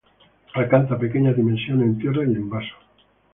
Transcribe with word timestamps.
Alcanza 0.55 0.97
pequeñas 0.97 1.35
dimensiones 1.37 1.85
en 1.85 1.99
tierra, 1.99 2.21
y 2.23 2.33
en 2.33 2.49
vaso. 2.49 2.73